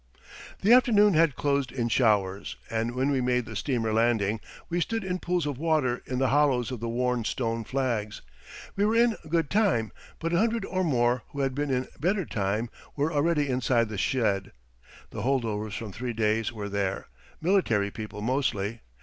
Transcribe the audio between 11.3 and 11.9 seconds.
had been in